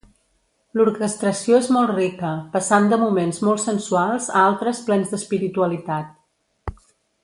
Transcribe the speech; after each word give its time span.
L'orquestració 0.79 1.59
és 1.65 1.69
molt 1.75 1.93
rica, 1.99 2.31
passant 2.57 2.89
de 2.95 3.01
moments 3.05 3.43
molt 3.51 3.63
sensuals 3.69 4.33
a 4.35 4.41
altres 4.49 4.85
plens 4.91 5.13
d'espiritualitat. 5.15 6.79